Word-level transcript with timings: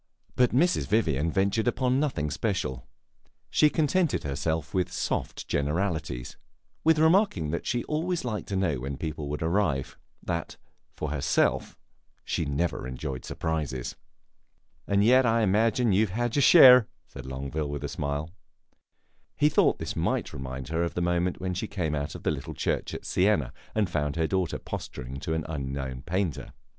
But 0.35 0.49
Mrs. 0.49 0.87
Vivian 0.87 1.29
ventured 1.31 1.67
upon 1.67 1.99
nothing 1.99 2.31
special; 2.31 2.87
she 3.51 3.69
contented 3.69 4.23
herself 4.23 4.73
with 4.73 4.91
soft 4.91 5.47
generalities 5.47 6.37
with 6.83 6.97
remarking 6.97 7.51
that 7.51 7.67
she 7.67 7.83
always 7.83 8.25
liked 8.25 8.47
to 8.47 8.55
know 8.55 8.79
when 8.79 8.97
people 8.97 9.29
would 9.29 9.43
arrive; 9.43 9.99
that, 10.23 10.57
for 10.95 11.11
herself, 11.11 11.77
she 12.25 12.45
never 12.45 12.87
enjoyed 12.87 13.23
surprises. 13.23 13.95
"And 14.87 15.03
yet 15.03 15.23
I 15.27 15.43
imagine 15.43 15.91
you 15.93 16.07
have 16.07 16.15
had 16.17 16.35
your 16.35 16.41
share," 16.41 16.87
said 17.07 17.27
Longueville, 17.27 17.69
with 17.69 17.83
a 17.83 17.87
smile. 17.87 18.31
He 19.37 19.49
thought 19.49 19.77
this 19.77 19.95
might 19.95 20.33
remind 20.33 20.69
her 20.69 20.81
of 20.81 20.95
the 20.95 21.01
moment 21.01 21.39
when 21.39 21.53
she 21.53 21.67
came 21.67 21.93
out 21.93 22.15
of 22.15 22.23
the 22.23 22.31
little 22.31 22.55
church 22.55 22.95
at 22.95 23.05
Siena 23.05 23.53
and 23.75 23.87
found 23.87 24.15
her 24.15 24.25
daughter 24.25 24.57
posturing 24.57 25.19
to 25.19 25.35
an 25.35 25.45
unknown 25.47 26.01
painter. 26.01 26.53